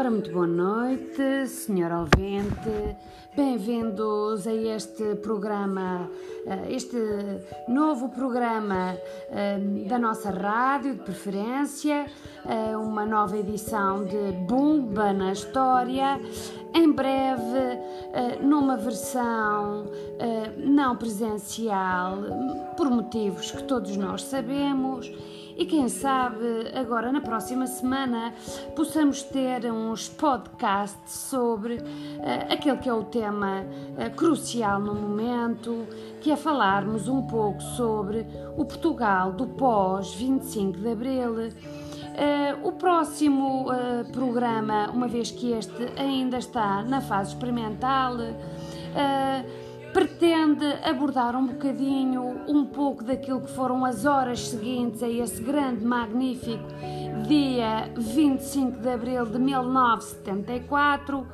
[0.00, 2.96] Ora, muito boa noite, senhor ouvinte.
[3.36, 6.08] Bem-vindos a este programa,
[6.46, 6.96] eh, este
[7.68, 8.96] novo programa
[9.28, 12.06] eh, da nossa rádio de preferência,
[12.46, 16.18] eh, uma nova edição de Bumba na História.
[16.72, 17.78] Em breve,
[18.40, 19.90] numa versão
[20.56, 22.16] não presencial,
[22.76, 25.12] por motivos que todos nós sabemos
[25.56, 28.32] e quem sabe agora na próxima semana
[28.74, 35.86] possamos ter uns podcasts sobre uh, aquele que é o tema uh, crucial no momento,
[36.20, 38.26] que é falarmos um pouco sobre
[38.56, 41.34] o Portugal do pós 25 de Abril.
[41.34, 43.66] Uh, o próximo
[44.12, 48.16] programa, uma vez que este ainda está na fase experimental,
[49.92, 55.84] pretende abordar um bocadinho, um pouco daquilo que foram as horas seguintes a esse grande,
[55.84, 56.64] magnífico
[57.26, 61.26] dia 25 de abril de 1974,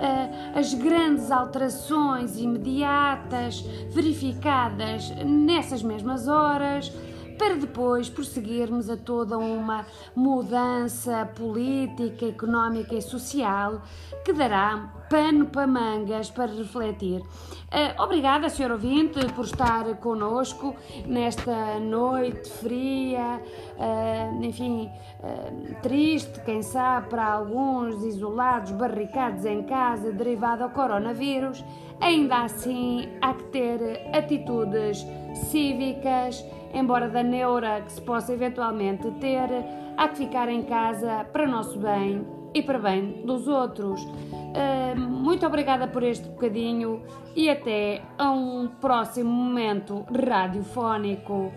[0.00, 6.92] eh, as grandes alterações imediatas verificadas nessas mesmas horas
[7.38, 13.80] para depois prosseguirmos a toda uma mudança política, económica e social
[14.24, 17.20] que dará pano para mangas para refletir.
[17.20, 18.72] Uh, obrigada, Sr.
[18.72, 20.74] Ouvinte, por estar connosco
[21.06, 23.42] nesta noite fria,
[23.76, 31.62] uh, enfim, uh, triste, quem sabe, para alguns isolados, barricados em casa, derivado ao coronavírus.
[32.00, 35.04] Ainda assim, há que ter atitudes
[35.50, 39.48] cívicas embora da neura que se possa eventualmente ter,
[39.96, 44.02] há que ficar em casa para nosso bem e para bem dos outros.
[44.02, 47.02] Uh, muito obrigada por este bocadinho
[47.36, 51.52] e até a um próximo momento radiofónico.